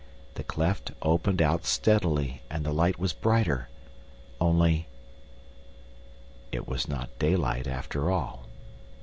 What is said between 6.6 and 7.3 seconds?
was not